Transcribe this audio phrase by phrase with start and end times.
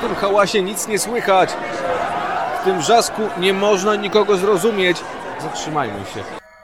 [0.00, 1.50] W tym hałasie nic nie słychać.
[2.60, 4.96] W tym wrzasku nie można nikogo zrozumieć.
[5.42, 6.20] Zatrzymajmy się.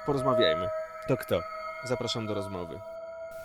[0.06, 0.68] Porozmawiajmy.
[1.08, 1.40] To kto?
[1.84, 2.78] Zapraszam do rozmowy.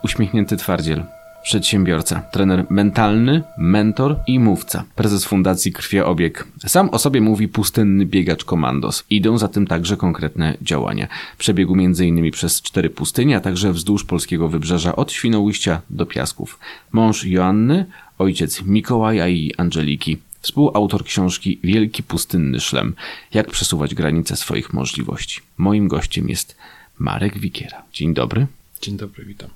[0.03, 1.03] Uśmiechnięty twardziel.
[1.43, 4.83] Przedsiębiorca, trener mentalny, mentor i mówca.
[4.95, 6.47] Prezes Fundacji Krwioobieg.
[6.67, 9.03] Sam o sobie mówi pustynny biegacz komandos.
[9.09, 11.07] Idą za tym także konkretne działania.
[11.37, 12.31] Przebiegł m.in.
[12.31, 16.59] przez cztery pustynie, a także wzdłuż polskiego wybrzeża od Świnoujścia do Piasków.
[16.91, 17.85] Mąż Joanny,
[18.21, 20.17] ojciec Mikołaja i Angeliki.
[20.41, 22.95] Współautor książki Wielki Pustynny Szlem.
[23.33, 25.41] Jak przesuwać granice swoich możliwości.
[25.57, 26.57] Moim gościem jest
[26.99, 27.83] Marek Wikiera.
[27.93, 28.47] Dzień dobry.
[28.81, 29.49] Dzień dobry, witam.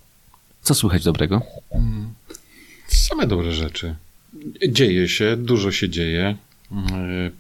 [0.62, 1.42] Co słychać dobrego?
[2.88, 3.96] Same dobre rzeczy.
[4.70, 6.36] Dzieje się, dużo się dzieje.
[6.72, 6.78] Yy,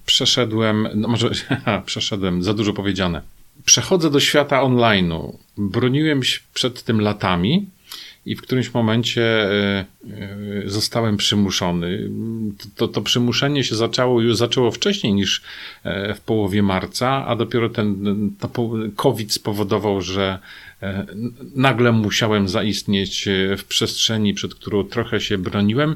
[0.05, 1.29] Przeszedłem, no może
[1.85, 3.21] przeszedłem, za dużo powiedziane.
[3.65, 5.33] Przechodzę do świata online'u.
[5.57, 7.65] Broniłem się przed tym latami
[8.25, 9.47] i w którymś momencie
[10.03, 10.15] yy,
[10.63, 12.09] yy, zostałem przymuszony.
[12.75, 15.41] To, to przymuszenie się zaczęło już zaczęło wcześniej niż
[15.83, 18.31] e, w połowie marca, a dopiero ten
[18.95, 20.39] COVID spowodował, że
[20.81, 21.05] e,
[21.55, 25.95] nagle musiałem zaistnieć e, w przestrzeni, przed którą trochę się broniłem.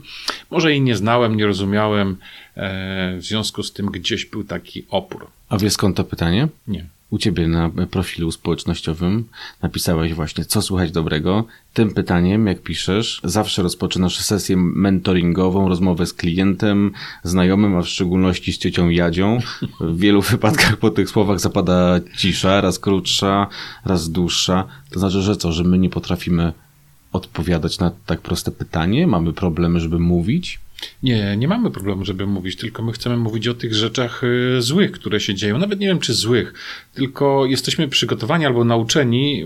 [0.49, 2.17] Może jej nie znałem, nie rozumiałem,
[2.55, 5.27] e, w związku z tym gdzieś był taki opór.
[5.49, 6.47] A wiesz skąd to pytanie?
[6.67, 6.98] Nie.
[7.09, 9.25] U ciebie na profilu społecznościowym
[9.61, 11.45] napisałeś właśnie, co słychać dobrego.
[11.73, 16.91] Tym pytaniem, jak piszesz, zawsze rozpoczynasz sesję mentoringową, rozmowę z klientem,
[17.23, 19.39] znajomym, a w szczególności z ciocią Jadzią.
[19.80, 23.47] W wielu wypadkach po tych słowach zapada cisza, raz krótsza,
[23.85, 24.67] raz dłuższa.
[24.89, 26.53] To znaczy, że co, że my nie potrafimy
[27.13, 29.07] odpowiadać na tak proste pytanie?
[29.07, 30.59] Mamy problemy, żeby mówić?
[31.03, 34.91] Nie, nie mamy problemu, żeby mówić, tylko my chcemy mówić o tych rzeczach y, złych,
[34.91, 35.57] które się dzieją.
[35.57, 36.53] Nawet nie wiem, czy złych,
[37.00, 39.45] tylko jesteśmy przygotowani albo nauczeni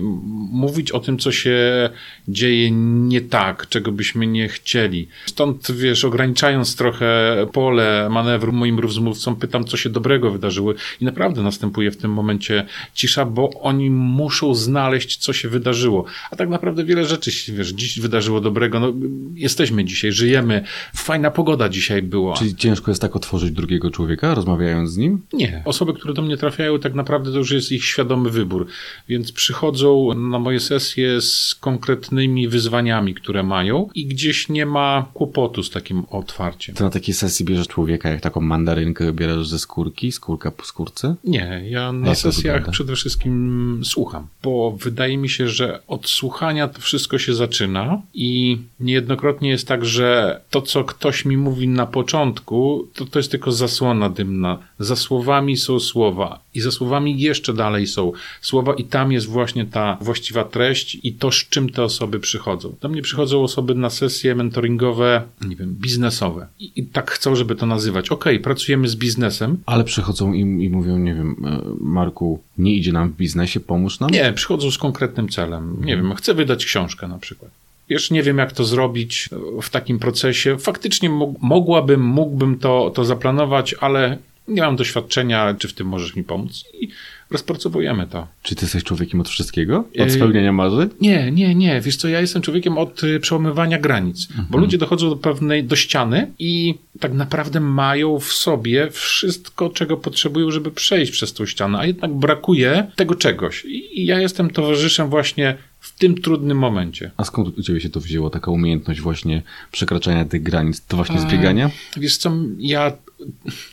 [0.52, 1.90] mówić o tym, co się
[2.28, 5.08] dzieje nie tak, czego byśmy nie chcieli.
[5.26, 11.42] Stąd, wiesz, ograniczając trochę pole manewru moim rozmówcom, pytam, co się dobrego wydarzyło i naprawdę
[11.42, 16.04] następuje w tym momencie cisza, bo oni muszą znaleźć, co się wydarzyło.
[16.30, 18.80] A tak naprawdę wiele rzeczy się, wiesz, dziś wydarzyło dobrego.
[18.80, 18.92] No,
[19.34, 20.64] jesteśmy dzisiaj, żyjemy.
[20.94, 22.36] Fajna pogoda dzisiaj była.
[22.36, 25.22] Czyli ciężko jest tak otworzyć drugiego człowieka, rozmawiając z nim?
[25.32, 25.62] Nie.
[25.64, 28.66] Osoby, które do mnie trafiają, tak naprawdę to już jest ich świadomy wybór.
[29.08, 35.62] Więc przychodzą na moje sesje z konkretnymi wyzwaniami, które mają i gdzieś nie ma kłopotu
[35.62, 36.74] z takim otwarciem.
[36.74, 41.14] To na takiej sesji bierzesz człowieka, jak taką mandarynkę wybierasz ze skórki, skórka po skórce?
[41.24, 46.68] Nie, ja na Jak sesjach przede wszystkim słucham, bo wydaje mi się, że od słuchania
[46.68, 51.86] to wszystko się zaczyna i niejednokrotnie jest tak, że to, co ktoś mi mówi na
[51.86, 54.58] początku, to, to jest tylko zasłona dymna.
[54.78, 59.64] Za słowami są słowa i za słowami jeszcze dalej są słowa i tam jest właśnie
[59.66, 62.74] ta właściwa treść i to, z czym te osoby przychodzą.
[62.80, 67.54] Do mnie przychodzą osoby na sesje mentoringowe, nie wiem, biznesowe i, i tak chcą, żeby
[67.54, 68.08] to nazywać.
[68.08, 72.92] Okej, pracujemy z biznesem, Ale przychodzą i, i mówią, nie wiem, e, Marku, nie idzie
[72.92, 74.10] nam w biznesie, pomóż nam?
[74.10, 75.76] Nie, przychodzą z konkretnym celem.
[75.84, 77.50] Nie wiem, chcę wydać książkę na przykład.
[77.88, 79.28] Wiesz, nie wiem jak to zrobić
[79.62, 80.58] w takim procesie.
[80.58, 84.18] Faktycznie mo- mogłabym, mógłbym to, to zaplanować, ale
[84.48, 86.64] nie mam doświadczenia, czy w tym możesz mi pomóc.
[86.80, 86.88] I
[87.30, 88.26] rozpracowujemy to.
[88.42, 89.78] Czy ty jesteś człowiekiem od wszystkiego?
[89.78, 90.88] Od Yy, spełniania marzeń?
[91.00, 91.80] Nie, nie, nie.
[91.80, 95.76] Wiesz co, ja jestem człowiekiem od y, przełamywania granic, bo ludzie dochodzą do pewnej, do
[95.76, 101.78] ściany i tak naprawdę mają w sobie wszystko, czego potrzebują, żeby przejść przez tą ścianę,
[101.78, 103.64] a jednak brakuje tego czegoś.
[103.64, 107.10] I, ja jestem towarzyszem właśnie w tym trudnym momencie.
[107.16, 110.86] A skąd u ciebie się to wzięło, taka umiejętność właśnie przekraczania tych granic?
[110.86, 111.70] To właśnie z A, biegania?
[111.96, 112.92] Wiesz co, ja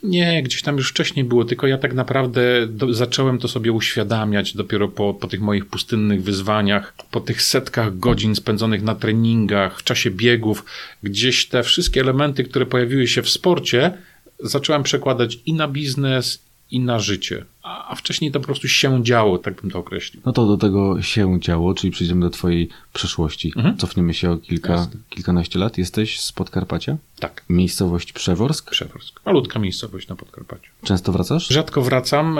[0.04, 4.54] nie, gdzieś tam już wcześniej było, tylko ja tak naprawdę do, zacząłem to sobie uświadamiać
[4.56, 9.84] dopiero po, po tych moich pustynnych wyzwaniach, po tych setkach godzin spędzonych na treningach, w
[9.84, 10.66] czasie biegów,
[11.04, 13.98] gdzieś te wszystkie elementy, które pojawiły się w sporcie,
[14.40, 16.40] zacząłem przekładać i na biznes,
[16.72, 17.46] i na życie.
[17.64, 20.22] A, a wcześniej to po prostu się działo, tak bym to określił.
[20.26, 23.54] No to do tego się działo, czyli przejdziemy do twojej przeszłości.
[23.56, 23.78] Mhm.
[23.78, 25.00] Cofniemy się o kilka, Jasne.
[25.10, 25.78] kilkanaście lat.
[25.78, 26.98] Jesteś z Podkarpacia?
[27.20, 28.72] Tak, Miejscowość Przeworsk?
[28.72, 29.22] Przeworsk.
[29.26, 30.72] Malutka miejscowość na Podkarpaciu.
[30.84, 31.48] Często wracasz?
[31.48, 32.40] Rzadko wracam.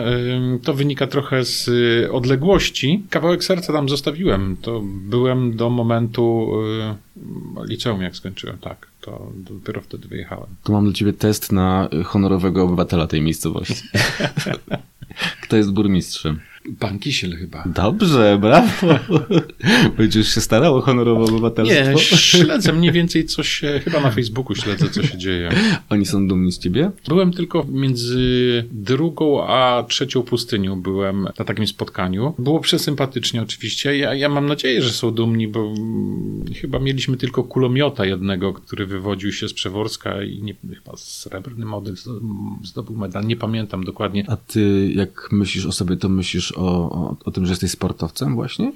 [0.64, 3.04] To wynika trochę z y, odległości.
[3.10, 4.58] Kawałek serca tam zostawiłem.
[4.62, 6.52] To byłem do momentu
[7.58, 8.58] y, liceum, jak skończyłem.
[8.58, 10.48] Tak, to dopiero wtedy wyjechałem.
[10.64, 13.84] Tu mam dla ciebie test na honorowego obywatela tej miejscowości.
[15.44, 16.40] Kto jest burmistrzem?
[16.80, 17.64] Pan Kisiel chyba.
[17.76, 18.88] Dobrze, brawo.
[19.98, 21.92] Będziesz się starał o honorowe obywatelstwo?
[21.92, 25.50] Nie, śledzę mniej więcej co się, chyba na Facebooku śledzę, co się dzieje.
[25.90, 26.92] Oni są dumni z ciebie?
[27.08, 32.34] Byłem tylko między drugą a trzecią pustynią byłem na takim spotkaniu.
[32.40, 33.98] Było przesympatycznie oczywiście.
[33.98, 38.86] Ja, ja mam nadzieję, że są dumni, bo mm, chyba mieliśmy tylko kulomiota jednego, który
[38.86, 41.96] wywodził się z Przeworska i nie, chyba srebrny model
[42.64, 43.26] zdobył medal.
[43.26, 44.26] Nie pamiętam dokładnie.
[44.28, 48.36] A ty, jak myślisz o sobie, to myślisz o, o, o tym, że jesteś sportowcem
[48.36, 48.72] właśnie?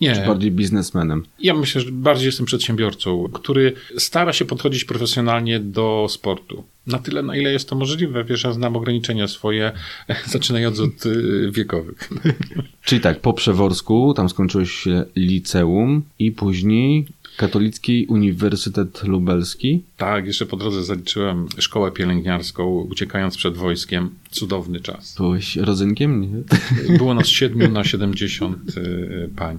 [0.00, 0.14] Nie.
[0.14, 1.24] Czy bardziej biznesmenem?
[1.38, 6.64] Ja myślę, że bardziej jestem przedsiębiorcą, który stara się podchodzić profesjonalnie do sportu.
[6.86, 8.24] Na tyle, na ile jest to możliwe.
[8.24, 9.72] Wiesz, ja znam ograniczenia swoje,
[10.26, 12.10] zaczynając od y, wiekowych.
[12.82, 14.84] Czyli tak, po Przeworsku, tam skończyłeś
[15.16, 17.06] liceum i później
[17.38, 19.82] Katolicki Uniwersytet Lubelski.
[19.96, 24.10] Tak, jeszcze po drodze zaliczyłem szkołę pielęgniarską, uciekając przed wojskiem.
[24.30, 25.14] Cudowny czas.
[25.16, 26.20] Byłeś rodzynkiem?
[26.20, 26.42] Nie?
[26.98, 29.58] Było nas 7 na 70 y, pań.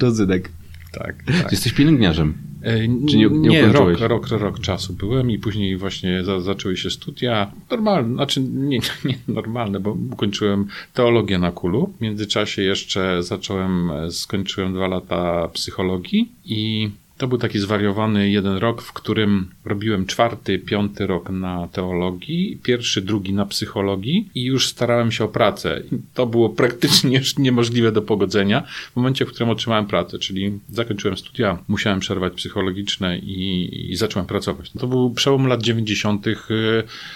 [0.00, 0.50] Rodzynek.
[0.92, 1.52] Tak, tak.
[1.52, 2.51] Jesteś pielęgniarzem.
[2.62, 2.78] E,
[3.08, 6.90] Czy nie, nie, nie rok, rok, rok czasu byłem i później właśnie za, zaczęły się
[6.90, 11.92] studia normalne, znaczy nie, nie normalne, bo ukończyłem teologię na Kulu.
[11.98, 16.90] W międzyczasie jeszcze zacząłem, skończyłem dwa lata psychologii i
[17.22, 23.02] to był taki zwariowany jeden rok, w którym robiłem czwarty, piąty rok na teologii, pierwszy,
[23.02, 25.82] drugi na psychologii i już starałem się o pracę.
[26.14, 31.58] To było praktycznie niemożliwe do pogodzenia w momencie, w którym otrzymałem pracę, czyli zakończyłem studia,
[31.68, 34.70] musiałem przerwać psychologiczne i, i zacząłem pracować.
[34.78, 36.34] To był przełom lat 90., y,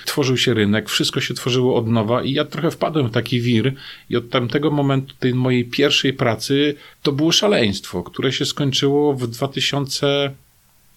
[0.05, 3.73] tworzył się rynek, wszystko się tworzyło od nowa i ja trochę wpadłem w taki wir
[4.11, 6.75] i od tamtego momentu tej mojej pierwszej pracy
[7.07, 9.27] to było szaleństwo, które się skończyło w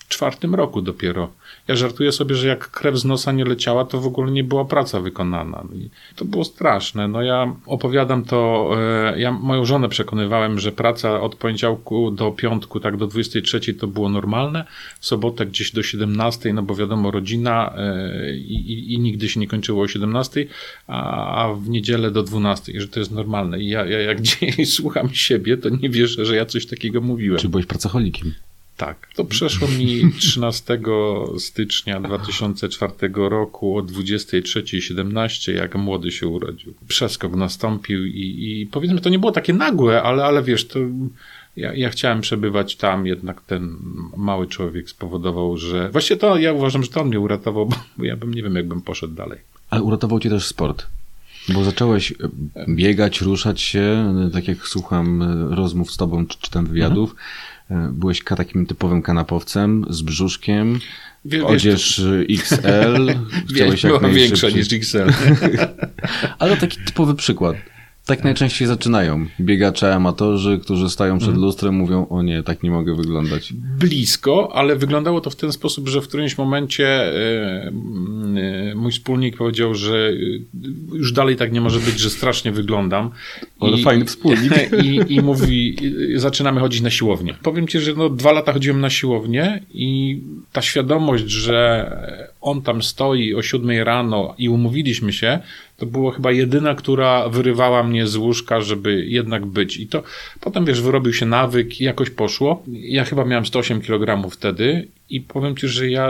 [0.09, 1.29] 2004 roku dopiero.
[1.67, 4.65] Ja żartuję sobie, że jak krew z nosa nie leciała, to w ogóle nie była
[4.65, 5.63] praca wykonana.
[5.75, 7.07] I to było straszne.
[7.07, 12.79] No ja opowiadam to, e, ja moją żonę przekonywałem, że praca od poniedziałku do piątku,
[12.79, 14.65] tak do 23 to było normalne,
[14.99, 19.39] w sobotę gdzieś do 17, no bo wiadomo, rodzina e, i, i, i nigdy się
[19.39, 20.47] nie kończyło o 17,
[20.87, 23.59] a, a w niedzielę do 12, że to jest normalne.
[23.59, 27.39] I ja, ja jak dziś słucham siebie, to nie wierzę, że ja coś takiego mówiłem.
[27.39, 28.33] Czy byłeś pracocholikiem?
[28.79, 30.79] Tak, to przeszło mi 13
[31.37, 36.73] stycznia 2004 roku o 23.17, jak młody się urodził.
[36.87, 40.79] Przeskok nastąpił i, i powiedzmy, to nie było takie nagłe, ale, ale wiesz, to
[41.55, 43.77] ja, ja chciałem przebywać tam, jednak ten
[44.17, 45.89] mały człowiek spowodował, że...
[45.89, 47.65] Właściwie to ja uważam, że to on mnie uratował,
[47.97, 49.39] bo ja bym nie wiem, jakbym poszedł dalej.
[49.69, 50.87] Ale uratował cię też sport.
[51.49, 52.13] Bo zacząłeś
[52.67, 55.23] biegać, ruszać się, tak jak słucham
[55.53, 57.09] rozmów z tobą, czy czytam wywiadów.
[57.09, 57.48] Mhm
[57.91, 60.79] Byłeś takim typowym kanapowcem z brzuszkiem,
[61.25, 63.15] Wie, odzież wiesz, XL.
[63.49, 65.11] Chciałeś jak była większa niż XL.
[66.39, 67.57] Ale taki typowy przykład.
[68.09, 69.25] Tak najczęściej zaczynają.
[69.39, 71.45] Biegacze, amatorzy, którzy stają przed mhm.
[71.45, 73.53] lustrem, mówią: O nie, tak nie mogę wyglądać.
[73.79, 77.11] Blisko, ale wyglądało to w ten sposób, że w którymś momencie
[78.33, 80.11] yy, mój wspólnik powiedział, że
[80.93, 83.09] już dalej tak nie może być, że strasznie wyglądam.
[83.59, 84.53] Ale I, fajny wspólnik.
[84.85, 85.75] I, I mówi:
[86.15, 87.35] Zaczynamy chodzić na siłownię.
[87.43, 90.21] Powiem ci, że no, dwa lata chodziłem na siłownię i
[90.51, 91.91] ta świadomość, że
[92.41, 95.39] on tam stoi o siódmej rano i umówiliśmy się,
[95.79, 99.77] to było chyba jedyna, która wyrywała mnie z łóżka, żeby jednak być.
[99.77, 100.03] I to
[100.39, 102.63] potem, wiesz, wyrobił się nawyk jakoś poszło.
[102.67, 106.09] Ja chyba miałem 108 kg wtedy i powiem ci, że ja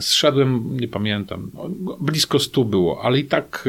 [0.00, 1.50] zszedłem, nie pamiętam,
[2.00, 3.68] blisko 100 było, ale i tak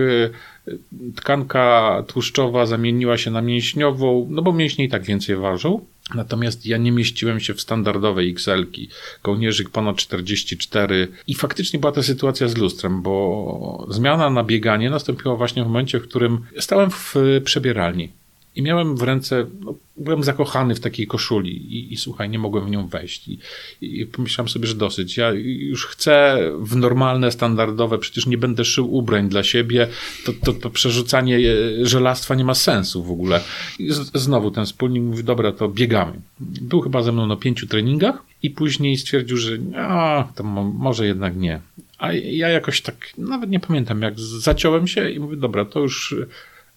[0.68, 0.74] e,
[1.16, 5.86] tkanka tłuszczowa zamieniła się na mięśniową, no bo mięśnie i tak więcej ważą.
[6.13, 8.90] Natomiast ja nie mieściłem się w standardowej XL-ki.
[9.22, 15.36] Kołnierzyk ponad 44 i faktycznie była ta sytuacja z lustrem, bo zmiana na bieganie nastąpiła
[15.36, 18.12] właśnie w momencie, w którym stałem w przebieralni
[18.56, 22.66] i miałem w ręce, no, byłem zakochany w takiej koszuli i, i słuchaj, nie mogłem
[22.66, 23.28] w nią wejść.
[23.28, 23.40] I,
[23.82, 25.18] I pomyślałem sobie, że dosyć.
[25.18, 29.88] Ja już chcę w normalne, standardowe, przecież nie będę szył ubrań dla siebie.
[30.26, 33.42] To, to, to przerzucanie e, żelastwa nie ma sensu w ogóle.
[33.80, 36.14] I z, znowu ten wspólnik mówi, dobra, to biegamy.
[36.40, 41.38] Był chyba ze mną na pięciu treningach i później stwierdził, że a, to może jednak
[41.38, 41.60] nie.
[41.98, 46.16] A ja jakoś tak, nawet nie pamiętam, jak zaciąłem się i mówię, dobra, to już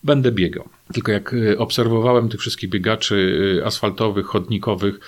[0.04, 0.68] będę biegał.
[0.92, 3.14] Tylko jak y, obserwowałem tych wszystkich biegaczy
[3.58, 5.00] y, asfaltowych, chodnikowych,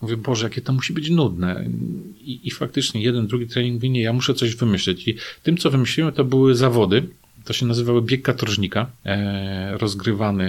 [0.00, 1.64] mówię, Boże, jakie to musi być nudne.
[2.20, 5.08] I, i faktycznie jeden, drugi trening mówi, nie, ja muszę coś wymyśleć.
[5.08, 7.08] I tym, co wymyśliłem, to były zawody,
[7.44, 10.44] to się nazywały bieg katorżnika, e, rozgrywany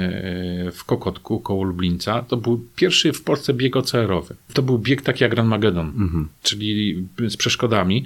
[0.68, 2.22] e, w Kokotku koło Lublińca.
[2.22, 4.36] To był pierwszy w Polsce bieg OCR-owy.
[4.54, 6.30] To był bieg taki jak Grand Magedon, mhm.
[6.44, 8.06] czyli z przeszkodami.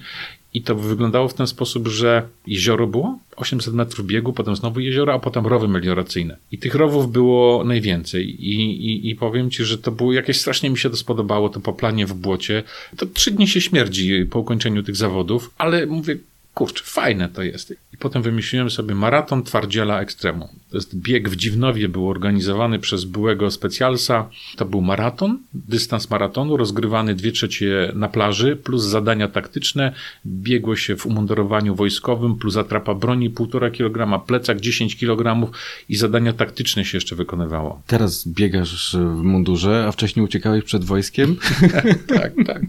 [0.53, 5.13] I to wyglądało w ten sposób, że jezioro było, 800 metrów biegu, potem znowu jezioro,
[5.13, 6.37] a potem rowy melioracyjne.
[6.51, 8.45] I tych rowów było najwięcej.
[8.45, 11.59] I, i, I powiem ci, że to było jakieś strasznie mi się to spodobało, to
[11.59, 12.63] poplanie w błocie.
[12.97, 16.17] To trzy dni się śmierdzi po ukończeniu tych zawodów, ale mówię,
[16.53, 17.73] kurczę, fajne to jest.
[17.93, 20.49] I potem wymyśliłem sobie maraton twardziela ekstremu.
[20.69, 24.29] To jest bieg w Dziwnowie, był organizowany przez byłego specjalsa.
[24.55, 29.93] To był maraton, dystans maratonu, rozgrywany dwie trzecie na plaży, plus zadania taktyczne.
[30.25, 35.51] Biegło się w umundurowaniu wojskowym, plus atrapa broni 1,5 kg, plecak 10 kg
[35.89, 37.81] i zadania taktyczne się jeszcze wykonywało.
[37.87, 41.35] Teraz biegasz w mundurze, a wcześniej uciekałeś przed wojskiem?
[42.15, 42.61] tak, tak,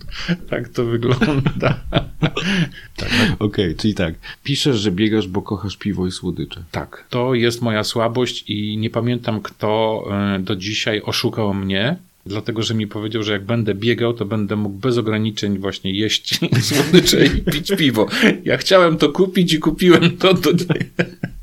[0.50, 1.81] tak to wygląda.
[2.97, 3.11] tak.
[3.38, 4.14] Okej, okay, czyli tak.
[4.45, 6.64] Piszesz, że biegasz, bo kochasz piwo i słodycze.
[6.71, 12.62] Tak, to jest moja słabość i nie pamiętam, kto e, do dzisiaj oszukał mnie, dlatego
[12.62, 17.26] że mi powiedział, że jak będę biegał, to będę mógł bez ograniczeń właśnie jeść słodycze
[17.26, 18.07] i pić piwo.
[18.45, 20.35] Ja chciałem to kupić i kupiłem to.
[20.35, 20.50] to...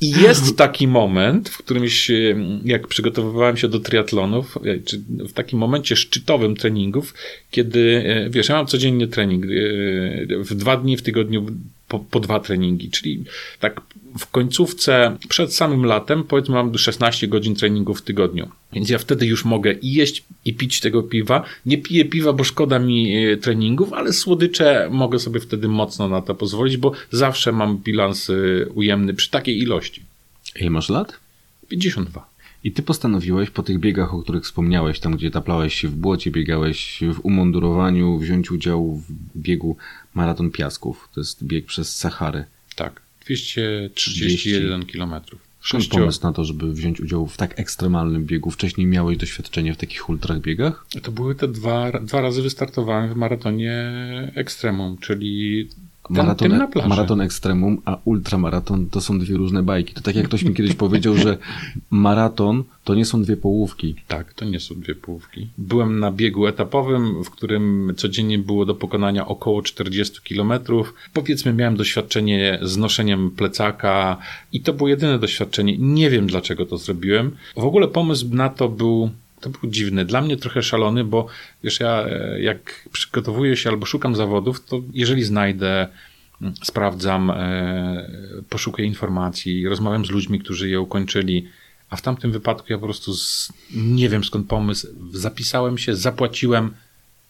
[0.00, 4.60] I jest taki moment, w którym się, jak przygotowywałem się do triatlonów, e,
[5.28, 7.14] w takim momencie szczytowym treningów,
[7.50, 9.46] kiedy, e, wiesz, ja mam codziennie trening,
[10.38, 11.46] w dwa dni w tygodniu
[11.98, 13.24] po, po dwa treningi, czyli
[13.60, 13.80] tak
[14.18, 18.48] w końcówce, przed samym latem, powiedzmy mam 16 godzin treningu w tygodniu.
[18.72, 21.44] Więc ja wtedy już mogę i jeść i pić tego piwa.
[21.66, 26.22] Nie piję piwa, bo szkoda mi e, treningów, ale słodycze mogę sobie wtedy mocno na
[26.22, 28.34] to pozwolić, bo zawsze mam bilans e,
[28.74, 30.02] ujemny przy takiej ilości.
[30.60, 31.20] Ile masz lat?
[31.68, 32.33] 52.
[32.64, 36.30] I ty postanowiłeś po tych biegach, o których wspomniałeś, tam gdzie taplałeś się w błocie,
[36.30, 39.76] biegałeś w umundurowaniu, wziąć udział w biegu
[40.14, 41.08] Maraton Piasków.
[41.14, 42.44] To jest bieg przez Sahary.
[42.76, 45.40] Tak, 231 kilometrów.
[45.64, 48.50] Skąd pomysł na to, żeby wziąć udział w tak ekstremalnym biegu?
[48.50, 50.86] Wcześniej miałeś doświadczenie w takich ultrach biegach?
[51.02, 53.92] To były te dwa, dwa razy wystartowałem w maratonie
[54.34, 55.68] ekstremum, czyli
[56.10, 59.94] Maraton, e- maraton ekstremum, a ultramaraton to są dwie różne bajki.
[59.94, 61.38] To tak jak ktoś mi kiedyś powiedział, że
[61.90, 63.94] maraton to nie są dwie połówki.
[64.08, 65.48] Tak, to nie są dwie połówki.
[65.58, 70.94] Byłem na biegu etapowym, w którym codziennie było do pokonania około 40 kilometrów.
[71.12, 74.16] Powiedzmy, miałem doświadczenie z noszeniem plecaka
[74.52, 75.76] i to było jedyne doświadczenie.
[75.78, 77.36] Nie wiem, dlaczego to zrobiłem.
[77.56, 79.10] W ogóle pomysł na to był
[79.44, 80.04] to był dziwny.
[80.04, 81.26] Dla mnie trochę szalony, bo
[81.64, 85.88] wiesz, ja e, jak przygotowuję się albo szukam zawodów, to jeżeli znajdę,
[86.42, 88.08] mm, sprawdzam, e,
[88.48, 91.48] poszukuję informacji, rozmawiam z ludźmi, którzy je ukończyli,
[91.90, 96.74] a w tamtym wypadku ja po prostu z, nie wiem skąd pomysł, zapisałem się, zapłaciłem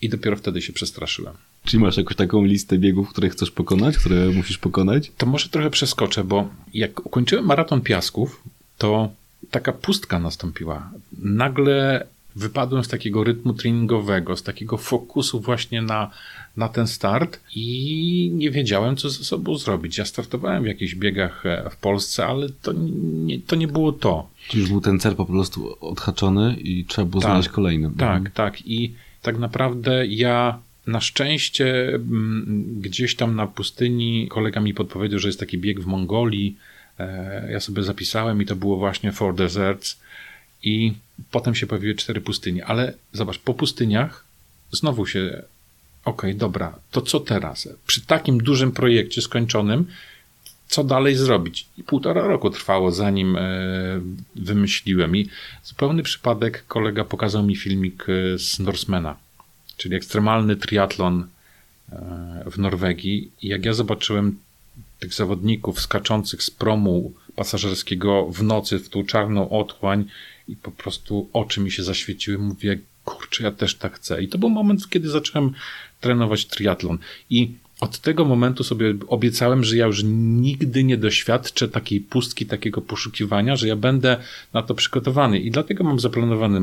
[0.03, 1.35] i dopiero wtedy się przestraszyłem.
[1.65, 5.13] Czyli masz jakąś taką listę biegów, które chcesz pokonać, które musisz pokonać?
[5.17, 8.43] To może trochę przeskoczę, bo jak ukończyłem maraton piasków,
[8.79, 9.11] to
[9.55, 10.91] taka pustka nastąpiła.
[11.23, 12.07] Nagle
[12.37, 16.11] wypadłem z takiego rytmu treningowego, z takiego fokusu właśnie na,
[16.57, 19.99] na ten start i nie wiedziałem, co ze sobą zrobić.
[19.99, 22.73] Ja startowałem w jakichś biegach e, w Polsce, ale to
[23.27, 24.29] nie, to nie było to.
[24.49, 27.91] Czyli już był ten cel po prostu odhaczony i trzeba było tak, znaleźć kolejny.
[27.99, 28.31] Tak, mhm.
[28.35, 28.67] tak.
[28.67, 28.93] I
[29.23, 35.41] tak naprawdę ja na szczęście mm, gdzieś tam na pustyni kolega mi podpowiedział, że jest
[35.41, 36.57] taki bieg w Mongolii,
[37.51, 40.01] ja sobie zapisałem i to było właśnie Four Deserts
[40.63, 40.95] i
[41.31, 44.25] potem się pojawiły cztery pustynie, ale zobacz, po pustyniach
[44.73, 45.43] znowu się
[46.05, 47.69] okej, okay, dobra, to co teraz?
[47.87, 49.87] Przy takim dużym projekcie skończonym,
[50.69, 51.67] co dalej zrobić?
[51.79, 53.41] I półtora roku trwało, zanim e,
[54.37, 55.17] wymyśliłem.
[55.17, 55.29] I
[55.65, 59.17] zupełny przypadek kolega pokazał mi filmik e, z Norsemana,
[59.77, 61.27] czyli ekstremalny triatlon
[62.47, 63.31] w Norwegii.
[63.43, 64.39] I jak ja zobaczyłem
[65.05, 70.05] tych zawodników skaczących z promu pasażerskiego w nocy w tą czarną otchłań
[70.49, 72.39] i po prostu oczy mi się zaświeciły.
[72.39, 74.23] Mówię, kurczę, ja też tak chcę.
[74.23, 75.53] I to był moment, kiedy zacząłem
[76.01, 76.99] trenować triatlon.
[77.31, 82.81] I od tego momentu sobie obiecałem, że ja już nigdy nie doświadczę takiej pustki, takiego
[82.81, 84.17] poszukiwania, że ja będę
[84.53, 85.39] na to przygotowany.
[85.39, 86.61] I dlatego mam zaplanowany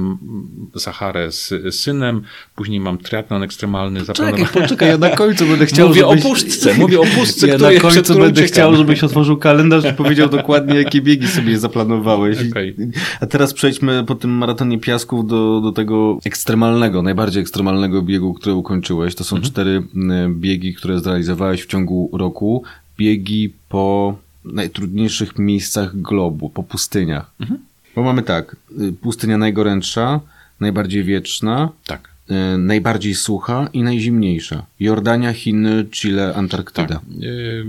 [0.77, 2.21] Saharę z synem,
[2.55, 4.45] później mam triatlon ekstremalny zaplanowany.
[4.45, 6.25] Czekaj, poczekaj, ja na końcu będę chciał, Mówię żebyś...
[6.25, 10.29] o pustce, mówię o pustce, Ja na końcu będę chciał, żebyś otworzył kalendarz i powiedział
[10.29, 12.37] dokładnie, jakie biegi sobie zaplanowałeś.
[12.49, 12.75] Okay.
[13.19, 18.55] A teraz przejdźmy po tym maratonie piasków do, do tego ekstremalnego, najbardziej ekstremalnego biegu, który
[18.55, 19.15] ukończyłeś.
[19.15, 19.51] To są mhm.
[19.51, 19.83] cztery
[20.29, 22.63] biegi, które zrealizowałeś w ciągu roku
[22.97, 27.31] biegi po najtrudniejszych miejscach globu, po pustyniach.
[27.39, 27.59] Mhm.
[27.95, 30.19] Bo mamy tak, y, pustynia najgorętsza,
[30.59, 32.09] najbardziej wieczna, tak.
[32.31, 34.65] Y, najbardziej sucha i najzimniejsza.
[34.79, 36.87] Jordania, Chiny, Chile, Antarktyda.
[36.87, 37.23] Tak.
[37.23, 37.65] Y,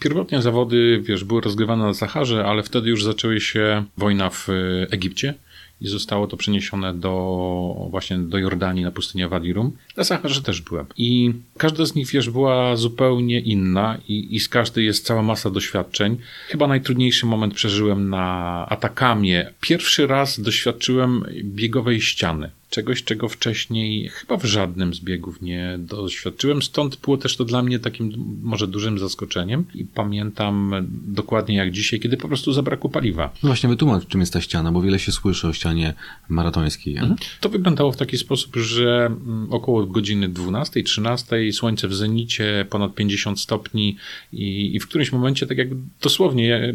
[0.00, 4.48] pierwotnie zawody, wiesz, były rozgrywane na Saharze, ale wtedy już zaczęły się wojna w
[4.90, 5.34] Egipcie
[5.80, 9.76] i zostało to przeniesione do właśnie do Jordanii na pustynię Wadirum.
[9.96, 10.86] Na Saharze też byłem.
[10.96, 15.50] I każda z nich, wiesz, była zupełnie inna i, i z każdej jest cała masa
[15.50, 16.16] doświadczeń.
[16.48, 19.50] Chyba najtrudniejszy moment przeżyłem na Atakamie.
[19.60, 26.62] Pierwszy raz doświadczyłem biegowej ściany czegoś, czego wcześniej chyba w żadnym z biegów nie doświadczyłem.
[26.62, 28.12] Stąd było też to dla mnie takim
[28.42, 30.74] może dużym zaskoczeniem i pamiętam
[31.06, 33.30] dokładnie jak dzisiaj, kiedy po prostu zabrakło paliwa.
[33.42, 35.94] No właśnie wytłumacz, czym jest ta ściana, bo wiele się słyszy o ścianie
[36.28, 36.96] maratońskiej.
[36.96, 37.16] Mhm.
[37.40, 43.40] To wyglądało w taki sposób, że mm, około godziny 12-13 słońce w zenicie, ponad 50
[43.40, 43.96] stopni
[44.32, 45.68] i, i w którymś momencie tak jak
[46.02, 46.74] dosłownie e,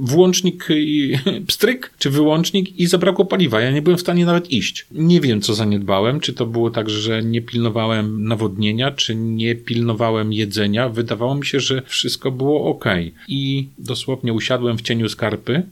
[0.00, 3.60] włącznik i pstryk, czy wyłącznik i zabrakło paliwa.
[3.60, 4.86] Ja nie byłem w stanie nawet iść.
[4.92, 6.20] Nie wiem, wiem, co zaniedbałem.
[6.20, 10.88] Czy to było tak, że nie pilnowałem nawodnienia, czy nie pilnowałem jedzenia.
[10.88, 12.84] Wydawało mi się, że wszystko było ok.
[13.28, 15.62] I dosłownie usiadłem w cieniu skarpy.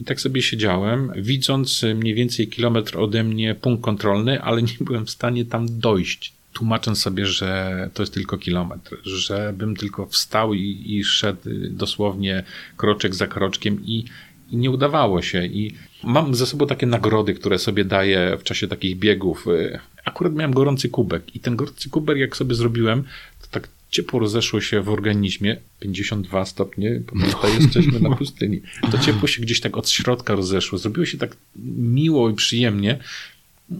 [0.00, 5.06] I tak sobie siedziałem, widząc mniej więcej kilometr ode mnie punkt kontrolny, ale nie byłem
[5.06, 10.82] w stanie tam dojść tłumacząc sobie, że to jest tylko kilometr, żebym tylko wstał i,
[10.86, 12.44] i szedł dosłownie
[12.76, 14.04] kroczek za kroczkiem i
[14.50, 15.46] i nie udawało się.
[15.46, 19.46] I mam ze sobą takie nagrody, które sobie daję w czasie takich biegów.
[19.46, 23.02] Y, akurat miałem gorący kubek i ten gorący kubek, jak sobie zrobiłem,
[23.40, 25.56] to tak ciepło rozeszło się w organizmie.
[25.80, 28.60] 52 stopnie, tutaj jesteśmy na pustyni.
[28.90, 30.78] To ciepło się gdzieś tak od środka rozeszło.
[30.78, 31.36] Zrobiło się tak
[31.78, 32.98] miło i przyjemnie.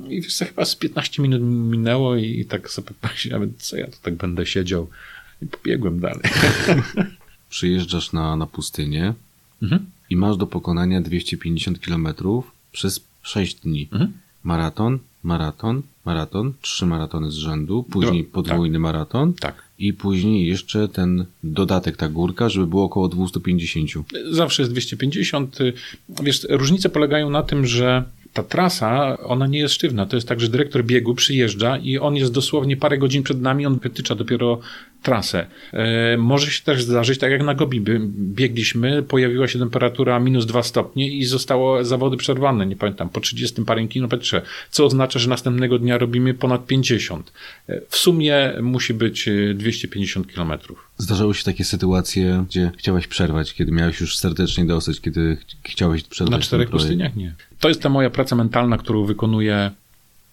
[0.09, 3.97] I wiesz, chyba z 15 minut minęło i, i tak sobie pomyślałem, co ja tu
[4.03, 4.89] tak będę siedział.
[5.43, 6.23] I pobiegłem dalej.
[7.51, 9.15] Przyjeżdżasz na, na pustynię.
[9.63, 12.09] Mhm i masz do pokonania 250 km
[12.73, 13.89] przez 6 dni.
[13.93, 14.13] Mhm.
[14.45, 18.83] Maraton, maraton, maraton, trzy maratony z rzędu, później Do, podwójny tak.
[18.83, 19.63] maraton tak.
[19.79, 23.91] i później jeszcze ten dodatek, ta górka, żeby było około 250.
[24.31, 25.59] Zawsze jest 250.
[26.23, 30.07] Wiesz, różnice polegają na tym, że ta trasa, ona nie jest sztywna.
[30.07, 33.67] To jest tak, że dyrektor biegu przyjeżdża i on jest dosłownie parę godzin przed nami,
[33.67, 34.61] on wytycza dopiero
[35.03, 35.47] trasę.
[35.73, 37.81] E, może się też zdarzyć, tak jak na Gobi
[38.11, 43.63] biegliśmy, pojawiła się temperatura minus 2 stopnie i zostało zawody przerwane, nie pamiętam, po 30
[43.65, 47.33] parę kilometrze, co oznacza, że następnego dnia robimy ponad 50.
[47.69, 50.91] E, w sumie musi być 250 e, kilometrów.
[50.99, 56.33] Zdarzały się takie sytuacje, gdzie chciałeś przerwać, kiedy miałeś już serdecznie dosyć, kiedy chciałeś przerwać?
[56.33, 57.35] Na czterech pustyniach nie.
[57.61, 59.71] To jest ta moja praca mentalna, którą wykonuję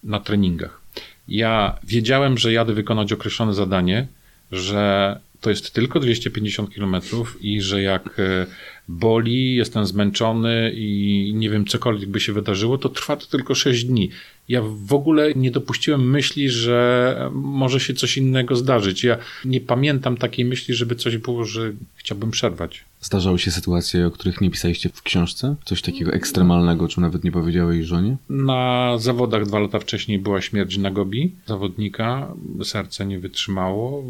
[0.04, 0.80] na treningach.
[1.28, 4.06] Ja wiedziałem, że jadę wykonać określone zadanie,
[4.52, 6.96] że to jest tylko 250 km
[7.40, 8.46] i że jak e,
[8.88, 13.84] boli, jestem zmęczony i nie wiem, cokolwiek by się wydarzyło, to trwa to tylko 6
[13.84, 14.10] dni.
[14.48, 19.04] Ja w ogóle nie dopuściłem myśli, że może się coś innego zdarzyć.
[19.04, 22.84] Ja nie pamiętam takiej myśli, żeby coś było, że chciałbym przerwać.
[23.00, 25.54] Zdarzały się sytuacje, o których nie pisaliście w książce?
[25.64, 28.16] Coś takiego ekstremalnego, czy nawet nie powiedziałeś żonie?
[28.28, 32.34] Na zawodach dwa lata wcześniej była śmierć na Gobi zawodnika.
[32.64, 34.02] Serce nie wytrzymało.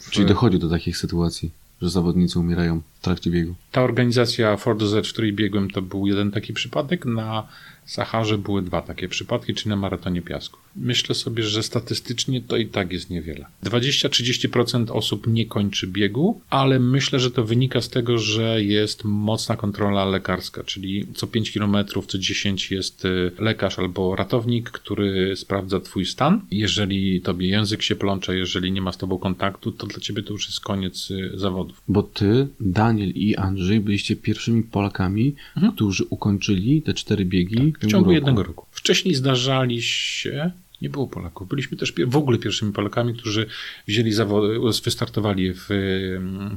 [0.00, 0.10] W...
[0.10, 1.50] Czyli dochodzi do takich sytuacji?
[1.82, 3.54] że zawodnicy umierają trakcie biegu.
[3.72, 7.04] Ta organizacja Ford Z, w której biegłem, to był jeden taki przypadek.
[7.04, 7.48] Na
[7.86, 10.58] Saharze były dwa takie przypadki, czy na maratonie piasku.
[10.76, 13.46] Myślę sobie, że statystycznie to i tak jest niewiele.
[13.64, 19.56] 20-30% osób nie kończy biegu, ale myślę, że to wynika z tego, że jest mocna
[19.56, 21.76] kontrola lekarska, czyli co 5 km,
[22.08, 26.40] co 10 jest y, lekarz albo ratownik, który sprawdza twój stan.
[26.50, 30.32] Jeżeli tobie język się plącze, jeżeli nie ma z tobą kontaktu, to dla ciebie to
[30.32, 31.82] już jest koniec y, zawodów.
[31.88, 32.48] Bo ty,
[32.96, 35.72] Daniel i Andrzej byliście pierwszymi Polakami, mhm.
[35.72, 38.12] którzy ukończyli te cztery biegi w ciągu roku.
[38.12, 38.66] jednego roku.
[38.70, 40.50] Wcześniej zdarzali się,
[40.82, 41.48] nie było Polaków.
[41.48, 43.46] Byliśmy też w ogóle pierwszymi Polakami, którzy
[43.88, 45.68] wzięli zawody, wystartowali w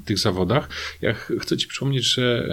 [0.06, 0.69] tych zawodach.
[1.02, 2.47] Ja chcę Ci przypomnieć, że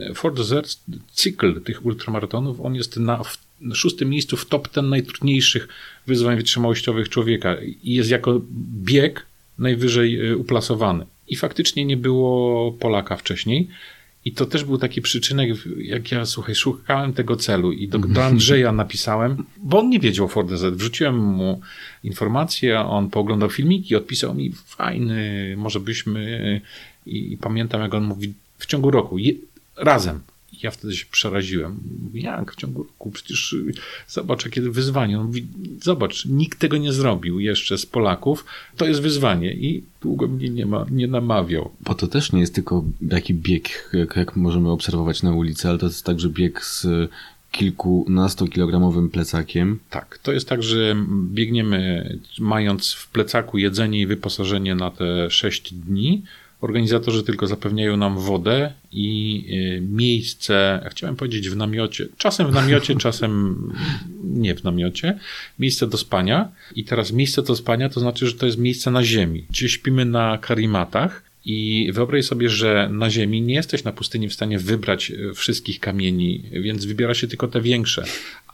[0.00, 0.80] e, Ford Z,
[1.12, 3.22] cykl tych ultramaratonów, on jest na,
[3.60, 5.68] na szóstym miejscu w top ten najtrudniejszych
[6.06, 8.40] wyzwań wytrzymałościowych człowieka i jest jako
[8.84, 9.26] bieg
[9.58, 11.06] najwyżej e, uplasowany.
[11.28, 13.68] I faktycznie nie było Polaka wcześniej.
[14.24, 18.24] I to też był taki przyczynek, jak ja, słuchaj, szukałem tego celu i do, do
[18.24, 20.76] Andrzeja napisałem, bo on nie wiedział o Ford Z.
[20.76, 21.60] Wrzuciłem mu
[22.04, 26.60] informację, on pooglądał filmiki, odpisał mi, fajny, może byśmy...
[27.06, 29.32] I, i pamiętam, jak on mówi, w ciągu roku, je,
[29.76, 30.20] razem,
[30.62, 31.80] ja wtedy się przeraziłem.
[32.14, 33.10] Jak w ciągu roku?
[33.10, 33.72] Przecież y,
[34.08, 35.20] zobacz, jakie wyzwanie.
[35.20, 35.46] On mówi,
[35.82, 38.44] zobacz, nikt tego nie zrobił jeszcze z Polaków.
[38.76, 41.70] To jest wyzwanie i długo mnie nie, ma, nie namawiał.
[41.80, 45.78] Bo to też nie jest tylko taki bieg, jak, jak możemy obserwować na ulicy, ale
[45.78, 46.86] to jest także bieg z
[47.50, 49.78] kilkunastokilogramowym plecakiem.
[49.90, 55.74] Tak, to jest tak, że biegniemy mając w plecaku jedzenie i wyposażenie na te 6
[55.74, 56.22] dni
[56.66, 59.44] Organizatorzy tylko zapewniają nam wodę i
[59.78, 63.56] y, miejsce, chciałem powiedzieć w namiocie, czasem w namiocie, czasem
[64.24, 65.18] nie w namiocie,
[65.58, 66.48] miejsce do spania.
[66.74, 70.04] I teraz miejsce do spania to znaczy, że to jest miejsce na ziemi, gdzie śpimy
[70.04, 71.25] na karimatach.
[71.48, 75.80] I wyobraź sobie, że na Ziemi nie jesteś na pustyni w stanie wybrać e, wszystkich
[75.80, 78.04] kamieni, więc wybiera się tylko te większe,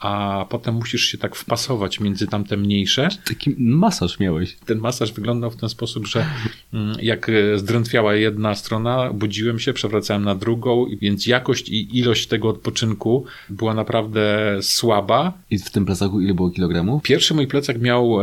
[0.00, 3.08] a potem musisz się tak wpasować między tamte mniejsze.
[3.28, 4.56] Taki masaż miałeś.
[4.66, 6.26] Ten masaż wyglądał w ten sposób, że
[6.72, 12.26] mm, jak e, zdrętwiała jedna strona, budziłem się, przewracałem na drugą, więc jakość i ilość
[12.26, 15.32] tego odpoczynku była naprawdę słaba.
[15.50, 17.02] I w tym plecaku ile było kilogramów?
[17.02, 18.18] Pierwszy mój plecak miał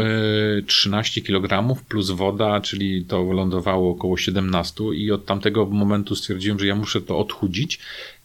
[0.68, 4.59] 13 kg plus woda, czyli to lądowało około 17
[4.94, 7.80] i od tamtego momentu stwierdziłem, że ja muszę to odchudzić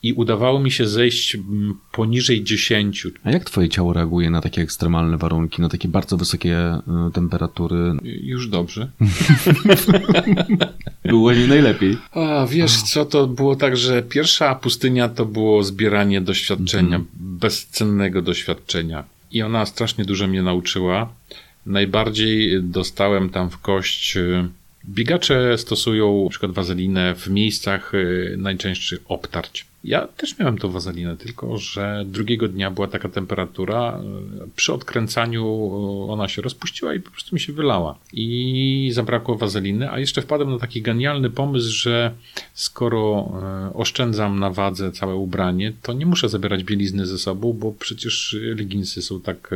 [0.05, 3.07] i udawało mi się zejść mm, poniżej 10.
[3.25, 7.93] A jak twoje ciało reaguje na takie ekstremalne warunki, na takie bardzo wysokie y, temperatury?
[8.03, 8.91] Już dobrze.
[11.05, 11.97] Było nie najlepiej.
[12.13, 19.05] A, wiesz co, to było tak, że pierwsza pustynia to było zbieranie doświadczenia, bezcennego doświadczenia.
[19.33, 21.13] I ona strasznie dużo mnie nauczyła.
[21.67, 24.49] Najbardziej dostałem tam w kość y,
[24.89, 29.67] Biegacze stosują przykład wazelinę w miejscach y, najczęstszych obtarć.
[29.85, 34.01] Ja też miałem tą wazelinę, tylko że drugiego dnia była taka temperatura,
[34.45, 35.45] y, przy odkręcaniu
[36.09, 37.99] y, ona się rozpuściła i po prostu mi się wylała.
[38.13, 42.13] I zabrakło wazeliny, a jeszcze wpadłem na taki genialny pomysł, że
[42.55, 43.33] skoro
[43.75, 49.03] oszczędzam na wadze całe ubranie, to nie muszę zabierać bielizny ze sobą, bo przecież leginsy
[49.03, 49.51] są tak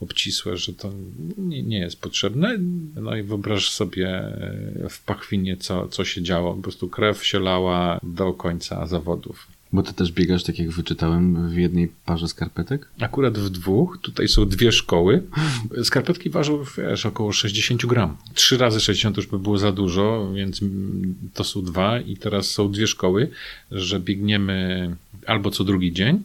[0.00, 0.92] obcisłe, że to
[1.38, 2.58] nie, nie jest potrzebne.
[2.96, 6.54] No i wyobraź sobie e, w pachwinie, co, co się działo.
[6.54, 9.46] Po prostu krew się lała do końca zawodów.
[9.72, 12.88] Bo ty też biegasz, tak jak wyczytałem, w jednej parze skarpetek?
[13.00, 13.98] Akurat w dwóch.
[14.02, 15.22] Tutaj są dwie szkoły.
[15.84, 18.16] Skarpetki ważą, wiesz, około 60 gram.
[18.34, 20.60] Trzy razy 60 już by było za dużo, więc
[21.34, 23.30] to są dwa i teraz są dwie szkoły,
[23.70, 26.22] że biegniemy albo co drugi dzień,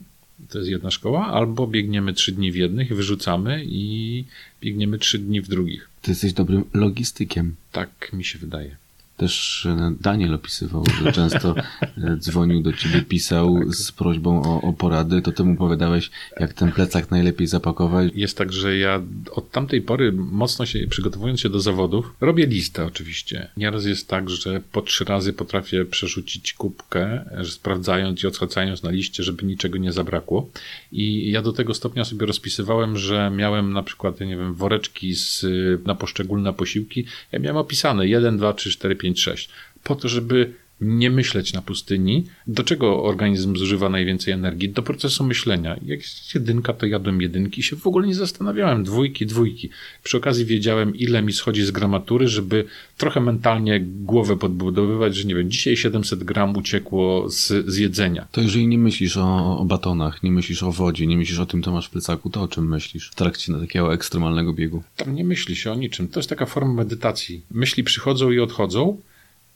[0.52, 4.24] to jest jedna szkoła, albo biegniemy trzy dni w jednych wyrzucamy i
[4.60, 5.88] biegniemy trzy dni w drugich.
[6.02, 7.54] Ty jesteś dobrym logistykiem.
[7.72, 8.81] Tak mi się wydaje.
[9.22, 13.74] Też e, Daniel opisywał, że często e, dzwonił do ciebie, pisał Tak.
[13.74, 18.12] z prośbą o, o porady, to ty mu opowiadałeś, jak ten plecak najlepiej zapakować.
[18.14, 22.84] Jest tak, że ja od tamtej pory mocno się, przygotowując się do zawodów, robię listę
[22.84, 23.48] oczywiście.
[23.56, 28.90] Nieraz jest tak, że po trzy razy potrafię przerzucić kubkę, że sprawdzając i odhaczając na
[28.90, 30.50] liście, żeby niczego nie zabrakło.
[30.92, 35.46] I ja do tego stopnia sobie rozpisywałem, że miałem na przykład, nie wiem, woreczki z,
[35.86, 37.04] na poszczególne posiłki.
[37.32, 39.48] Ja miałem opisane 1, 2, 3, 4, 5, 6.
[39.82, 42.24] Po to, żeby nie myśleć na pustyni.
[42.46, 44.68] Do czego organizm zużywa najwięcej energii?
[44.68, 45.76] Do procesu myślenia.
[45.86, 48.84] Jak jest jedynka, to jadłem jedynki się w ogóle nie zastanawiałem.
[48.84, 49.70] Dwójki, dwójki.
[50.02, 52.64] Przy okazji wiedziałem, ile mi schodzi z gramatury, żeby
[52.98, 58.26] trochę mentalnie głowę podbudowywać, że nie wiem, dzisiaj 700 gram uciekło z, z jedzenia.
[58.32, 61.62] To jeżeli nie myślisz o, o batonach, nie myślisz o wodzie, nie myślisz o tym,
[61.62, 64.82] co masz w plecaku, to o czym myślisz w trakcie takiego ekstremalnego biegu?
[64.96, 66.08] Tam nie myśli się o niczym.
[66.08, 67.42] To jest taka forma medytacji.
[67.50, 68.98] Myśli przychodzą i odchodzą.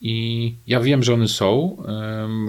[0.01, 1.77] I ja wiem, że one są.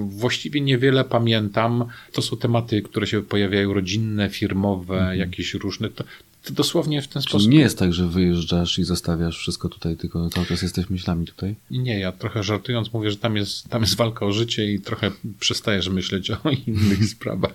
[0.08, 1.86] Właściwie niewiele pamiętam.
[2.14, 5.90] To są tematy, które się pojawiają rodzinne, firmowe, jakieś różne.
[5.90, 6.04] To,
[6.44, 7.52] to dosłownie w ten Czyli sposób.
[7.52, 11.56] nie jest tak, że wyjeżdżasz i zostawiasz wszystko tutaj, tylko cały czas jesteś myślami tutaj?
[11.72, 15.12] Nie, ja trochę żartując mówię, że tam jest, tam jest walka o życie i trochę
[15.40, 17.54] przestajesz myśleć o innych sprawach.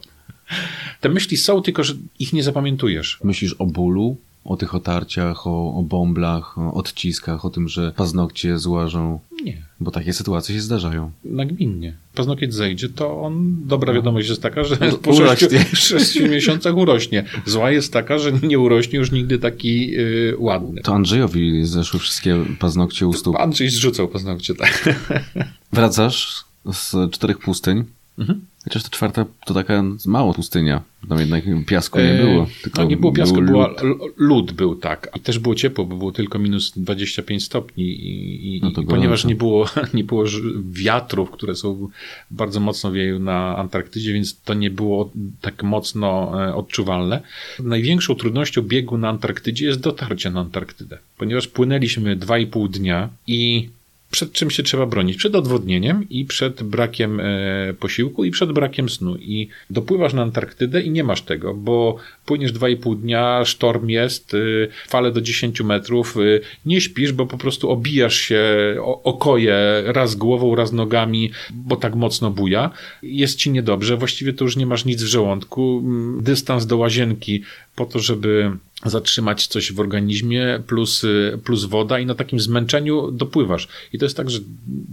[1.00, 3.18] Te myśli są, tylko że ich nie zapamiętujesz.
[3.24, 8.58] Myślisz o bólu, o tych otarciach, o, o bąblach, o odciskach, o tym, że paznokcie
[8.58, 9.62] złażą, Nie.
[9.80, 11.10] bo takie sytuacje się zdarzają.
[11.24, 11.96] Nagminnie.
[12.14, 13.56] Paznokieć zejdzie, to on.
[13.66, 15.64] Dobra wiadomość jest taka, że No, po urośnie.
[15.64, 17.24] 6, 6 miesiącach urośnie.
[17.46, 20.80] Zła jest taka, że nie urośnie już nigdy taki yy, ładny.
[20.82, 23.36] To Andrzejowi zeszły wszystkie paznokcie u stóp.
[23.36, 24.88] Andrzej zrzucał paznokcie, tak.
[25.72, 27.84] Wracasz z czterech pustyń.
[28.18, 28.40] Mhm.
[28.64, 30.82] Chociaż ta czwarta to taka mała pustynia.
[31.08, 32.46] Tam jednak piasku nie E, było.
[32.62, 33.78] Tylko no nie było piasku, był była, lód.
[33.82, 35.08] l- lód był, tak.
[35.16, 39.24] I też było ciepło, bo było tylko minus 25 stopni i, i, No i ponieważ
[39.24, 40.24] nie było, nie było
[40.70, 41.88] wiatrów, które są
[42.30, 47.20] bardzo mocno wieją na Antarktydzie, więc to nie było tak mocno e, odczuwalne.
[47.60, 53.68] Największą trudnością biegu na Antarktydzie jest dotarcie na Antarktydę, ponieważ płynęliśmy 2,5 dnia i
[54.12, 55.16] przed czym się trzeba bronić?
[55.16, 59.16] Przed odwodnieniem i przed brakiem e, posiłku i przed brakiem snu.
[59.16, 61.96] I dopływasz na Antarktydę i nie masz tego, bo
[62.26, 67.38] płyniesz 2,5 dnia, sztorm jest, y, fale do 10 metrów, y, nie śpisz, bo po
[67.38, 68.42] prostu obijasz się
[68.80, 72.70] o, o koje raz głową, raz nogami, bo tak mocno buja.
[73.02, 75.82] Jest ci niedobrze, właściwie to już nie masz nic w żołądku.
[75.84, 77.42] Mm, Dystans do łazienki
[77.76, 78.50] po to, żeby
[78.84, 83.68] zatrzymać coś w organizmie, plus, y, plus woda i na takim zmęczeniu dopływasz.
[83.92, 84.38] I to jest tak, że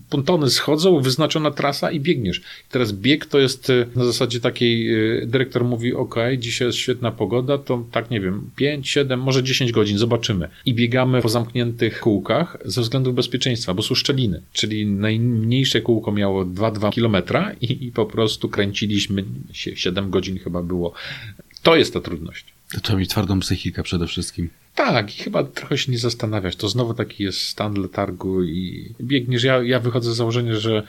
[0.09, 2.37] pontony schodzą, wyznaczona trasa i biegniesz.
[2.39, 6.77] I teraz bieg to jest y, na zasadzie takiej, y, dyrektor mówi, ok, dzisiaj jest
[6.77, 10.49] świetna pogoda, to tak nie wiem, 5, 7, może 10 godzin, zobaczymy.
[10.65, 14.41] I biegamy po zamkniętych kółkach ze względu bezpieczeństwa, bo są szczeliny.
[14.53, 20.63] Czyli najmniejsze kółko miało 2-2 kilometra i, i po prostu kręciliśmy się, 7 godzin chyba
[20.63, 20.93] było.
[21.63, 22.58] To jest ta trudność.
[22.73, 24.49] To trzeba mieć twardą psychikę przede wszystkim.
[24.75, 26.55] Tak, i chyba trochę się nie zastanawiać.
[26.55, 29.43] To znowu taki jest stan letargu i biegniesz.
[29.43, 30.83] Ja, ja wychodzę z założenia, że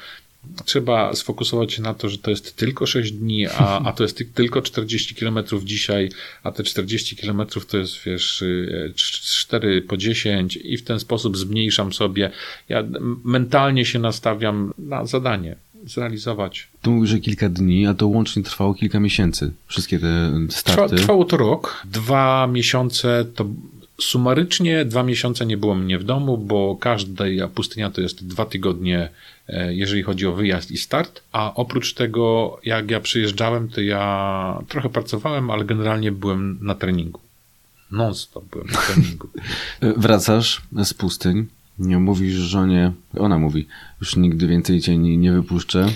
[0.64, 4.16] trzeba sfokusować się na to, że to jest tylko 6 dni, a, a to jest
[4.16, 6.10] ty- tylko 40 km dzisiaj,
[6.42, 11.36] a te 40 km to jest, wiesz, y, 4 po 10 i w ten sposób
[11.36, 12.30] zmniejszam sobie.
[12.68, 12.84] Ja
[13.24, 15.56] mentalnie się nastawiam na zadanie.
[15.86, 16.68] Zrealizować.
[16.82, 19.52] Tu mówisz, że kilka dni, a to łącznie trwało kilka miesięcy.
[19.66, 20.96] Wszystkie te Trwa, starty.
[20.96, 21.82] trwało to rok.
[21.84, 23.46] Dwa miesiące to
[24.00, 29.08] sumarycznie dwa miesiące nie było mnie w domu, bo każda pustynia to jest dwa tygodnie,
[29.48, 31.22] e, jeżeli chodzi o wyjazd i start.
[31.32, 37.20] A oprócz tego, jak ja przyjeżdżałem, to ja trochę pracowałem, ale generalnie byłem na treningu.
[37.90, 39.28] Non-stop byłem na treningu.
[40.02, 41.46] Wracasz z pustyń,
[41.78, 43.66] mówisz żonie, ona mówi,
[44.00, 45.86] już nigdy więcej cię nie, nie wypuszczę.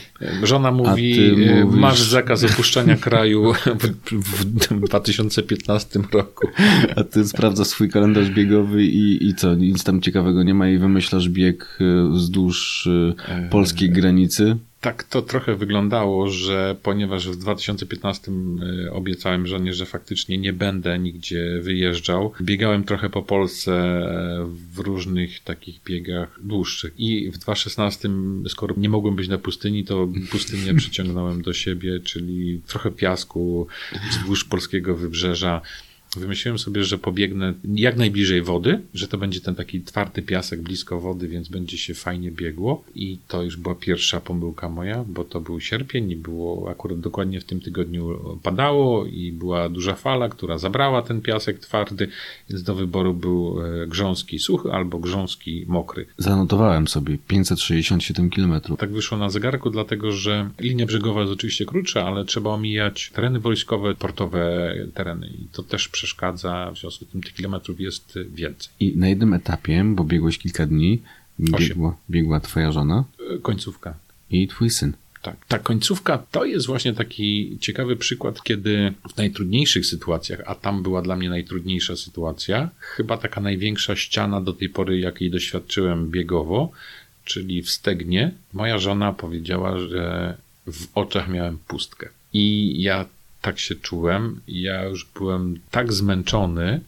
[0.42, 6.48] Żona mówi, e, mówisz- masz zakaz opuszczania kraju w, w 2015 roku.
[6.96, 10.79] A ty sprawdzasz swój kalendarz biegowy i, i co, nic tam ciekawego nie ma i
[10.79, 13.14] wymyślasz bieg y, wzdłuż y,
[13.50, 14.57] polskiej granicy.
[14.85, 18.33] Tak to trochę wyglądało, że ponieważ w 2015
[18.87, 24.79] e, obiecałem żonie, że faktycznie nie będę nigdzie wyjeżdżał, biegałem trochę po Polsce e, w
[24.79, 26.94] różnych takich biegach dłuższych.
[27.04, 28.08] I w 2016,
[28.48, 33.66] skoro nie mogłem być na pustyni, to pustynię przyciągnąłem do siebie, czyli trochę piasku
[34.10, 35.60] wzdłuż polskiego wybrzeża.
[36.16, 41.00] Wymyśliłem sobie, że pobiegnę jak najbliżej wody, że to będzie ten taki twardy piasek blisko
[41.00, 42.85] wody, więc będzie się fajnie biegło.
[42.94, 47.40] I to już była pierwsza pomyłka moja, bo to był sierpień i było akurat dokładnie
[47.40, 52.09] w tym tygodniu padało i była duża fala, która zabrała ten piasek twardy,
[52.50, 56.07] więc do wyboru był e, grząski suchy albo grząski mokry.
[56.18, 58.61] Zanotowałem sobie 567 km.
[58.79, 63.40] Tak wyszło na zegarku, dlatego że linia brzegowa jest oczywiście krótsza, ale trzeba omijać tereny
[63.40, 68.68] wojskowe, portowe tereny i to też przeszkadza, w związku z tym tych kilometrów jest więcej.
[68.80, 71.02] I na jednym etapie, bo biegłeś kilka dni,
[71.40, 73.94] biegła, biegła twoja żona E, Końcówka.
[74.30, 74.92] i twój syn.
[75.22, 75.36] Tak.
[75.48, 81.02] Ta końcówka to jest właśnie taki ciekawy przykład, kiedy w najtrudniejszych sytuacjach, a tam była
[81.02, 86.72] dla mnie najtrudniejsza sytuacja, chyba taka największa ściana do tej pory, jakiej doświadczyłem biegowo,
[87.24, 90.36] czyli w Stegnie, moja żona powiedziała, że
[90.66, 92.08] w oczach miałem pustkę.
[92.32, 93.06] I ja
[93.44, 96.80] tak się czułem, ja już byłem tak zmęczony,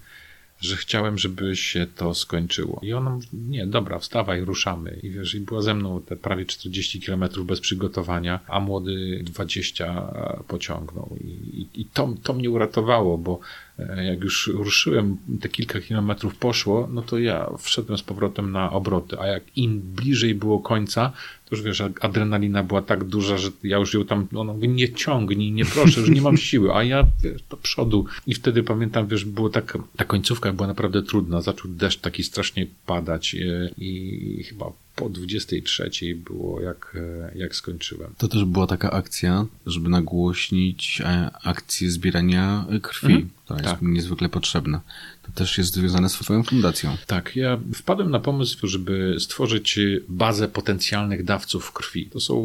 [0.61, 2.81] że chciałem, żeby się to skończyło.
[2.83, 5.01] I ona mówi, nie, dobra, wstawaj, ruszamy.
[5.03, 10.13] I wiesz, i była ze mną te prawie 40 kilometrów bez przygotowania, a młody 20
[10.49, 11.17] pociągnął.
[11.21, 13.41] I, i, i to, to mnie uratowało, bo
[13.79, 18.73] e, jak już ruszyłem, te kilka kilometrów poszło, no to ja wszedłem z powrotem na
[18.73, 21.13] obroty, a jak im bliżej było końca,
[21.51, 25.53] już wiesz, adrenalina była tak duża, że ja już ją tam, ona mówi, nie ciągnij,
[25.53, 28.05] nie proszę, już nie mam siły, a ja wiesz, do przodu.
[28.27, 32.67] I wtedy pamiętam, wiesz, było tak, ta końcówka była naprawdę trudna, zaczął deszcz taki strasznie
[32.87, 36.97] padać e, i chyba po 23 było jak,
[37.35, 38.15] e, jak skończyłem.
[38.19, 43.31] To też była taka akcja, żeby nagłośnić e, akcję zbierania e, krwi, Mhm.
[43.45, 43.83] która jest Tak.
[43.83, 44.81] niezwykle potrzebna.
[45.23, 46.97] To też jest związane z twoją fundacją.
[47.07, 49.79] Tak, ja wpadłem na pomysł, żeby stworzyć
[50.09, 52.07] bazę potencjalnych dawców krwi.
[52.07, 52.37] To są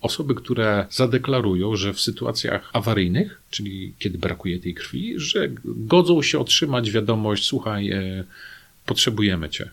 [0.00, 6.38] osoby, które zadeklarują, że w sytuacjach awaryjnych, czyli kiedy brakuje tej krwi, że godzą się
[6.38, 7.90] otrzymać wiadomość, słuchaj,
[8.86, 9.70] potrzebujemy cię.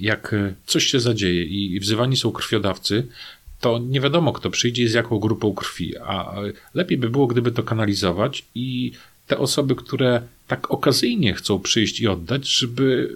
[0.00, 3.06] Jak e, coś się zadzieje i wzywani są krwiodawcy,
[3.60, 6.34] to nie wiadomo, kto przyjdzie i z jaką grupą krwi, a
[6.74, 8.92] lepiej by było, gdyby to kanalizować i
[9.26, 13.10] te osoby, które tak okazyjnie chcą przyjść i oddać, żeby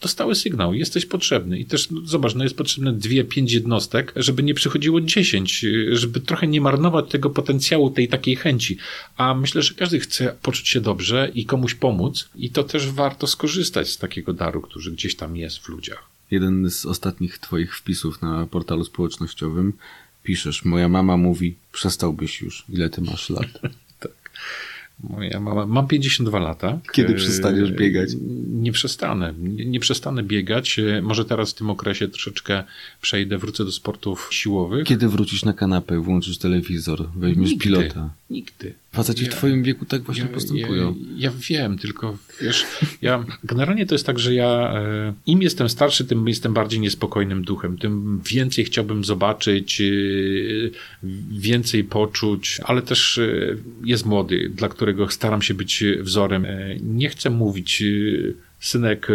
[0.00, 1.58] dostały sygnał, jesteś potrzebny.
[1.58, 6.20] I też, no, zobacz, no jest potrzebne dwie, pięć jednostek, żeby nie przychodziło dziesięć, żeby
[6.20, 8.78] trochę nie marnować tego potencjału, tej takiej chęci.
[9.16, 13.26] A myślę, że każdy chce poczuć się dobrze i komuś pomóc i to też warto
[13.26, 16.04] skorzystać z takiego daru, który gdzieś tam jest w ludziach.
[16.30, 19.72] Jeden z ostatnich twoich wpisów na portalu społecznościowym
[20.22, 23.60] piszesz, moja mama mówi, przestałbyś już, ile ty masz lat?
[25.02, 26.78] Moja mama, mam 52 lata.
[26.92, 28.10] Kiedy przestaniesz biegać?
[28.48, 29.34] Nie przestanę.
[29.38, 30.78] Nie, nie przestanę biegać.
[30.78, 32.64] E, Może teraz w tym okresie troszeczkę
[33.00, 34.86] przejdę, wrócę do sportów siłowych.
[34.86, 37.64] Kiedy wrócisz na kanapę, włączysz telewizor, weźmiesz Nigdy.
[37.64, 38.10] pilota?
[38.34, 38.74] Nigdy.
[38.92, 40.94] Faceci w Ja- twoim wieku tak właśnie postępują.
[41.16, 42.64] Ja, ja wiem, tylko wiesz,
[43.02, 47.44] ja generalnie to jest tak, że ja e, im jestem starszy, tym jestem bardziej niespokojnym
[47.44, 49.84] duchem, tym więcej chciałbym zobaczyć, e,
[51.30, 56.46] więcej poczuć, ale też e, jest młody, dla którego staram się być wzorem.
[56.80, 57.82] Nie chcę mówić
[58.60, 59.06] synek,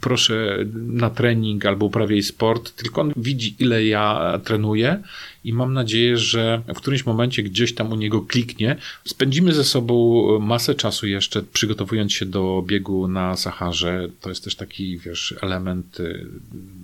[0.00, 5.02] proszę na trening albo uprawiaj sport, tylko on widzi, ile ja trenuję
[5.46, 8.76] i mam nadzieję, że w którymś momencie gdzieś tam u niego kliknie.
[9.04, 14.08] Spędzimy ze sobą masę czasu jeszcze przygotowując się do biegu na Saharze.
[14.20, 16.26] To jest też taki, wiesz, element y,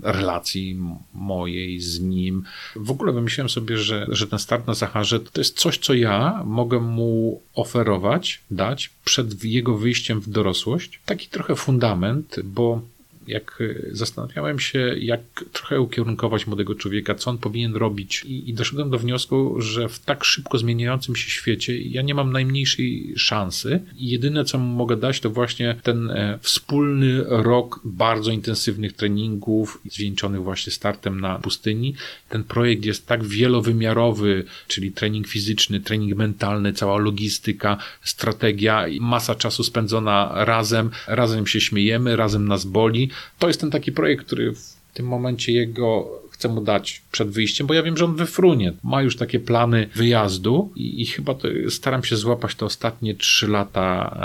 [0.03, 0.77] relacji
[1.15, 2.45] mojej z nim.
[2.77, 6.43] W ogóle wymyśliłem sobie, że, że ten start na Saharze to jest coś, co ja
[6.47, 11.01] mogę mu oferować, dać przed jego wyjściem w dorosłość.
[11.07, 12.83] Taki trochę fundament, bo
[13.27, 15.21] jak y, zastanawiałem się, jak
[15.53, 19.99] trochę ukierunkować młodego człowieka, co on powinien robić, i, i doszedłem do wniosku, że w
[19.99, 23.81] tak szybko zmieniającym się świecie ja nie mam najmniejszej szansy.
[23.97, 29.81] I jedyne, co mu mogę dać, to właśnie ten e, wspólny rok bardzo intensywnych treningów,
[29.91, 31.95] zwieńczonych właśnie startem na pustyni.
[32.29, 39.65] Ten projekt jest tak wielowymiarowy, czyli trening fizyczny, trening mentalny, cała logistyka, strategia, masa czasu
[39.65, 43.11] spędzona razem, razem się śmiejemy, razem nas boli.
[43.39, 47.67] To jest ten taki projekt, który w tym momencie jego chcę mu dać przed wyjściem,
[47.67, 48.73] bo ja wiem, że on wyfrunie.
[48.85, 53.49] Ma już takie plany wyjazdu i, i chyba to, staram się złapać te ostatnie trzy
[53.49, 54.17] lata,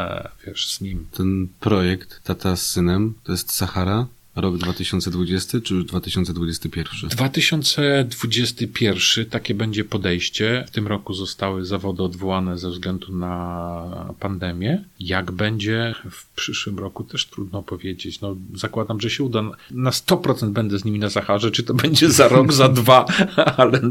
[0.45, 1.07] e, wiesz, z nim.
[1.11, 4.07] Ten projekt Tata z synem to jest Sahara,
[4.41, 7.09] rok 2020 czy już 2021?
[7.09, 10.65] 2021 takie będzie podejście.
[10.67, 14.83] W tym roku zostały zawody odwołane ze względu na pandemię.
[14.99, 18.21] Jak będzie w przyszłym roku też trudno powiedzieć.
[18.21, 19.43] No, zakładam, że się uda.
[19.71, 21.51] Na 100% będę z nimi na Saharze.
[21.51, 23.05] Czy to będzie za rok, za dwa,
[23.57, 23.81] ale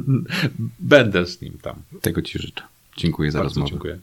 [0.78, 1.76] będę z nim tam.
[2.00, 2.62] Tego ci życzę.
[2.96, 3.70] Dziękuję za Bardzo rozmowę.
[3.70, 3.98] dziękuję.